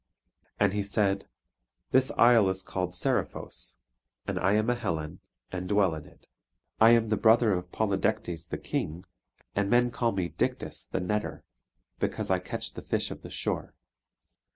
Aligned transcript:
And 0.59 0.73
he 0.73 0.81
said, 0.81 1.27
"This 1.91 2.09
isle 2.17 2.49
is 2.49 2.63
called 2.63 2.89
Seriphos, 2.89 3.75
and 4.25 4.39
I 4.39 4.53
am 4.53 4.67
a 4.67 4.73
Hellen, 4.73 5.19
and 5.51 5.69
dwell 5.69 5.93
in 5.93 6.07
it. 6.07 6.25
I 6.79 6.89
am 6.89 7.09
the 7.09 7.17
brother 7.17 7.53
of 7.53 7.71
Polydectes 7.71 8.49
the 8.49 8.57
King; 8.57 9.05
and 9.55 9.69
men 9.69 9.91
call 9.91 10.11
me 10.11 10.29
Dictys 10.29 10.89
the 10.89 10.97
netter, 11.01 11.43
because 11.99 12.31
I 12.31 12.39
catch 12.39 12.73
the 12.73 12.81
fish 12.81 13.11
of 13.11 13.21
the 13.21 13.29
shore." 13.29 13.75